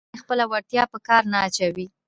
ځینې 0.09 0.21
خپله 0.23 0.43
وړتیا 0.51 0.83
په 0.93 0.97
کار 1.07 1.23
نه 1.31 1.37
اچوي. 1.47 1.85